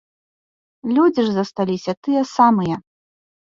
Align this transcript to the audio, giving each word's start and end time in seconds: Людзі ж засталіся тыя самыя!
Людзі 0.95 1.21
ж 1.27 1.35
засталіся 1.37 1.91
тыя 2.09 2.21
самыя! 2.35 2.83